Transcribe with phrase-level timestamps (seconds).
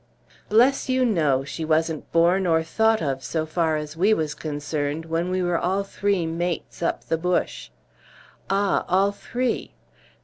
[0.49, 1.43] "Bless you, no!
[1.43, 5.59] She wasn't born or thought of, so far as we was concerned, when we were
[5.59, 7.69] all three mates up the bush."
[8.49, 9.75] "Ah, all three!"